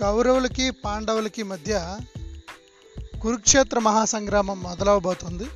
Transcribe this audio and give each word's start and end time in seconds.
కౌరవులకి 0.00 0.70
పాండవులకి 0.70 1.42
మధ్య 1.42 1.98
కురుక్షేత్ర 3.22 3.78
మహాసంగ్రామం 3.78 4.62
మొదలవబోతుంది. 4.62 5.46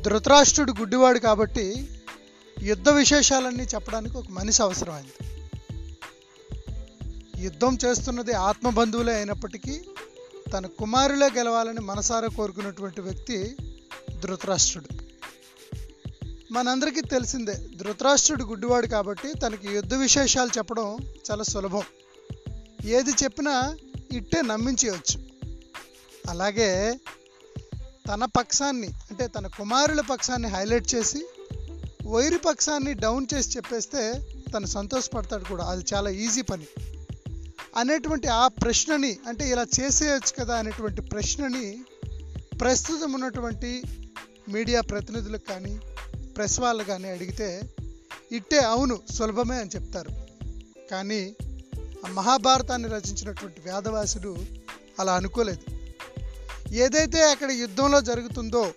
ధృతరాష్ట్రుడు 0.00 0.72
గుడ్డివాడు 0.72 1.18
కాబట్టి 1.18 1.88
యుద్ధ 2.62 2.88
విశేషాలన్నీ 2.88 3.64
చెప్పడానికి 3.64 4.16
ఒక 4.16 4.24
మనిషి 4.30 4.62
అవసరమైంది. 4.62 5.36
యుద్ధం 7.44 7.78
చేస్తున్నది 7.84 8.32
ఆత్మబంధువులే 8.32 9.14
అయినప్పటికీ 9.14 9.80
తన 10.52 10.66
కుమారులే 10.66 11.26
గెలవాలని 11.26 11.80
మనసారా 11.80 12.28
కోరుకున్నటువంటి 12.28 13.00
వ్యక్తి 13.00 13.56
ధృతరాష్ట్రుడు. 14.20 15.06
మనందరికీ 16.52 17.00
తెలిసిందే 17.00 17.54
ధృతరాష్ట్రుడు 17.76 18.44
గుడ్డివాడు 18.44 18.86
కాబట్టి 18.86 19.38
తనకి 19.38 19.68
యుద్ధ 19.68 19.94
విశేషాలు 19.94 20.50
చెప్పడం 20.58 20.98
చాలా 21.30 21.42
సులభం. 21.42 21.82
ఏది 22.86 23.10
చెప్పినా 23.10 23.76
ఇట్టే 24.12 24.42
నమ్మించేయచ్చు. 24.42 25.26
అలాగే 26.30 27.00
తన 28.08 28.24
పక్షాన్ని 28.24 28.86
అంటే 28.86 29.26
తన 29.26 29.46
కుమారుల 29.46 30.00
పక్షాన్ని 30.00 30.48
హైలైట్ 30.48 30.94
చేసి 30.94 31.26
వైరి 32.06 32.38
పక్షాన్ని 32.38 32.94
డౌన్ 32.94 33.26
చేసి 33.34 33.56
చెప్పేస్తే 33.56 34.26
తను 34.54 34.66
సంతోషపడతాడు 34.66 35.44
కూడా. 35.44 35.64
అది 35.64 35.84
చాలా 35.94 36.10
ఈజీ 36.10 36.42
పని. 36.42 36.66
అనేటువంటి 37.76 38.28
ఆ 38.28 38.48
ప్రశ్నని 38.48 39.18
అంటే 39.26 39.48
ఇలా 39.48 39.66
చేసేయచ్చు 39.80 40.40
కదా 40.40 40.56
అనేటువంటి 40.56 41.00
ప్రశ్నని 41.00 41.84
ప్రస్తుతం 42.60 43.12
ఉన్నటువంటి 43.12 43.82
మీడియా 44.48 44.80
ప్రతినిధులకు 44.80 45.46
కానీ 45.48 45.80
ప్రెస్ 46.36 46.60
వాళ్ళు 46.60 46.84
కానీ 46.84 47.08
అడిగితే 47.08 47.62
ఇట్టే 48.32 48.58
అవును 48.58 48.98
సులభమే 49.10 49.56
అని 49.56 49.70
చెప్తారు. 49.74 50.10
కానీ 50.90 51.34
మహాభారతాన్ని 52.12 52.88
రచించినటువంటి 52.88 53.60
వేదవాసుడు 53.60 54.36
అలా 54.98 55.14
అనుకోలేదు. 55.14 55.76
ఏదైతే 56.74 57.30
అక్కడ 57.30 57.50
యుద్ధంలో 57.50 58.00
జరుగుతుందో 58.00 58.72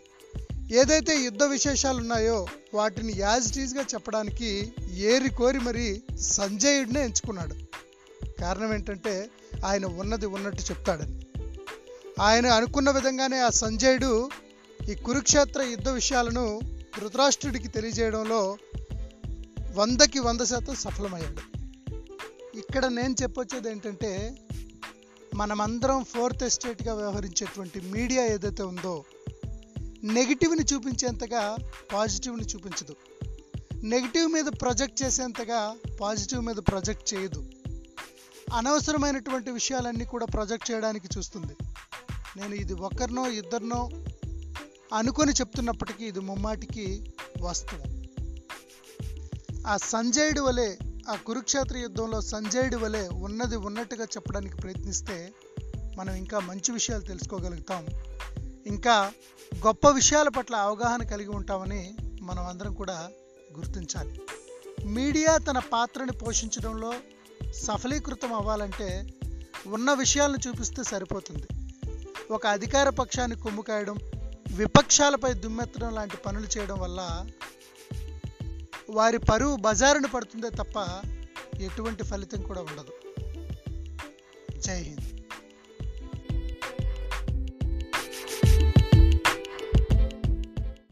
ఏదైతే 0.72 1.24
యుద్ధ 1.24 1.44
విశేషాలు 1.44 1.98
ఉన్నాయో 1.98 2.48
వాటిని 2.74 3.14
యాజ్ 3.18 3.54
టీజ్గా 3.54 3.82
చెప్పడానికి 3.82 4.74
ఏరి 4.94 5.30
కోరి 5.30 5.60
మరి 5.60 6.02
సంజయుడినే 6.20 7.04
ఎంచుకున్నాడు. 7.04 7.56
కారణం 8.42 8.74
ఏంటంటే 8.74 9.30
ఆయన 9.66 9.86
ఉన్నది 9.86 10.26
ఉన్నట్టు 10.26 10.62
చెప్తాడని. 10.62 11.26
ఆయన 12.22 12.48
అనుకున్న 12.48 12.92
విధంగానే 12.92 13.40
ఆ 13.40 13.50
సంజయుడు 13.50 14.30
ఈ 14.90 14.94
కురుక్షేత్ర 14.94 15.62
యుద్ధ 15.62 15.90
విషయాలను 15.90 16.60
ధృతరాష్ట్రుడికి 17.00 17.68
తెలియజేయడంలో 17.68 18.58
వందకి 19.76 20.20
వంద 20.20 20.42
శాతం 20.42 20.76
సఫలమయ్యాడు. 20.76 21.59
ఇక్కడ 22.60 22.86
నేను 22.86 23.16
చెప్పొచ్చేది 23.22 23.72
ఏంటంటే 23.72 24.36
మనమందరం 25.36 26.04
ఫోర్త్ 26.04 26.44
ఎస్టేట్గా 26.44 26.94
వ్యవహరించేటువంటి 26.94 27.80
మీడియా 27.80 28.26
ఏదైతే 28.26 28.64
ఉందో 28.64 29.04
నెగిటివ్ని 30.04 30.66
చూపించేంతగా 30.74 31.58
పాజిటివ్ని 31.94 32.44
చూపించదు. 32.44 32.96
నెగిటివ్ 33.84 34.32
మీద 34.32 34.46
ప్రొజెక్ట్ 34.46 35.04
చేసేంతగా 35.04 35.76
పాజిటివ్ 36.02 36.46
మీద 36.46 36.56
ప్రొజెక్ట్ 36.56 37.14
చేయదు. 37.14 37.50
అనవసరమైనటువంటి 38.54 39.52
విషయాలన్నీ 39.52 40.06
కూడా 40.06 40.26
ప్రొజెక్ట్ 40.26 40.72
చేయడానికి 40.72 41.08
చూస్తుంది. 41.18 41.56
నేను 42.38 42.56
ఇది 42.56 42.74
ఒకరినో 42.74 43.30
ఇద్దరినో 43.30 43.90
అనుకొని 44.94 45.32
చెప్తున్నప్పటికీ 45.32 46.06
ఇది 46.06 46.20
ముమ్మాటికి 46.20 47.16
వాస్తవం. 47.42 48.06
ఆ 49.68 49.78
సంజయుడి 49.78 50.40
వలె 50.40 50.78
ఆ 51.10 51.16
కురుక్షేత్ర 51.16 51.78
యుద్ధంలో 51.78 52.22
సంజయుడి 52.22 52.76
వలె 52.76 53.08
ఉన్నది 53.08 53.56
ఉన్నట్టుగా 53.56 54.04
చెప్పడానికి 54.04 54.56
ప్రయత్నిస్తే 54.56 55.34
మనం 55.98 56.14
ఇంకా 56.14 56.40
మంచి 56.40 56.72
విషయాలు 56.72 57.02
తెలుసుకోగలుగుతాం. 57.02 57.88
ఇంకా 58.68 59.12
గొప్ప 59.66 59.90
విషయాల 59.90 60.30
పట్ల 60.30 60.56
అవగాహన 60.56 61.04
కలిగి 61.04 61.30
ఉంటామని 61.30 61.96
మనం 62.22 62.46
అందరం 62.46 62.74
కూడా 62.74 63.10
గుర్తించాలి. 63.58 64.22
మీడియా 64.86 65.38
తన 65.38 65.60
పాత్రని 65.60 66.12
పోషించడంలో 66.12 66.94
సఫలీకృతం 67.52 68.34
అవ్వాలంటే 68.34 69.08
ఉన్న 69.68 69.94
విషయాలను 69.94 70.38
చూపిస్తే 70.48 70.84
సరిపోతుంది. 70.84 71.48
ఒక 72.32 72.48
అధికార 72.48 72.90
పక్షాన్ని 72.90 73.38
కుమ్ముకాయడం 73.38 73.98
విపక్షాలపై 74.56 75.34
దుమ్మెత్తడం 75.34 75.96
లాంటి 75.96 76.18
పనులు 76.18 76.60
చేయడం 76.60 76.80
వల్ల 76.80 77.26
వారి 78.90 79.18
పరువు 79.18 79.56
బజారును 79.56 80.08
పడుతుందే 80.08 80.50
తప్ప 80.50 80.78
ఎటువంటి 81.60 82.04
ఫలితం 82.04 82.42
కూడా 82.42 82.62
ఉండదు. 82.62 82.94
జై 84.60 84.82
హింద్. 84.82 85.19